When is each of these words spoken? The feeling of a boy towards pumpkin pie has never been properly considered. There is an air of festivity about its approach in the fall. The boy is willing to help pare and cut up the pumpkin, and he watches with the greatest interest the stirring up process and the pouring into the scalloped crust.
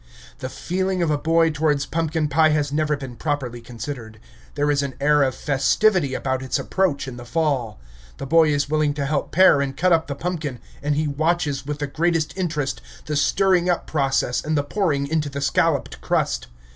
The 0.39 0.49
feeling 0.49 1.03
of 1.03 1.11
a 1.11 1.17
boy 1.19 1.51
towards 1.51 1.85
pumpkin 1.85 2.27
pie 2.27 2.49
has 2.49 2.73
never 2.73 2.97
been 2.97 3.15
properly 3.17 3.61
considered. 3.61 4.19
There 4.55 4.71
is 4.71 4.81
an 4.81 4.95
air 4.99 5.21
of 5.21 5.35
festivity 5.35 6.15
about 6.15 6.41
its 6.41 6.57
approach 6.57 7.07
in 7.07 7.17
the 7.17 7.23
fall. 7.23 7.79
The 8.17 8.25
boy 8.25 8.49
is 8.51 8.67
willing 8.67 8.95
to 8.95 9.05
help 9.05 9.31
pare 9.31 9.61
and 9.61 9.77
cut 9.77 9.93
up 9.93 10.07
the 10.07 10.15
pumpkin, 10.15 10.57
and 10.81 10.95
he 10.95 11.07
watches 11.07 11.67
with 11.67 11.77
the 11.77 11.85
greatest 11.85 12.35
interest 12.35 12.81
the 13.05 13.15
stirring 13.15 13.69
up 13.69 13.85
process 13.85 14.43
and 14.43 14.57
the 14.57 14.63
pouring 14.63 15.05
into 15.05 15.29
the 15.29 15.39
scalloped 15.39 16.01
crust. 16.01 16.47